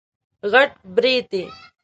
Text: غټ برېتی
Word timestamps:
غټ 0.51 0.71
برېتی 0.95 1.43